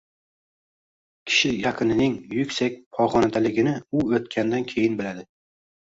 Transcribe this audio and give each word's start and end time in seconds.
Kishi 1.31 1.51
yaqinining 1.65 2.17
yuksak 2.37 2.81
pog‘onadaligini 2.97 3.77
u 4.01 4.05
o‘tganidan 4.21 4.69
keyin 4.73 5.01
biladi. 5.03 5.29